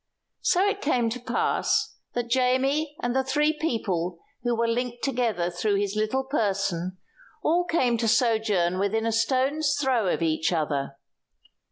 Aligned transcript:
So 0.41 0.67
it 0.67 0.81
came 0.81 1.11
to 1.11 1.19
pass 1.19 1.95
that 2.13 2.27
Jamie 2.31 2.95
and 3.03 3.15
the 3.15 3.23
three 3.23 3.53
people 3.53 4.17
who 4.41 4.55
were 4.55 4.67
linked 4.67 5.03
together 5.03 5.51
through 5.51 5.75
his 5.75 5.95
little 5.95 6.23
person 6.23 6.97
all 7.43 7.65
came 7.65 7.99
to 7.99 8.07
sojourn 8.07 8.79
within 8.79 9.05
a 9.05 9.11
stone's 9.11 9.77
throw 9.79 10.07
of 10.07 10.23
each 10.23 10.51
other. 10.51 10.95